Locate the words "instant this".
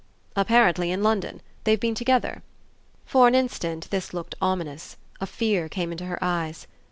3.35-4.15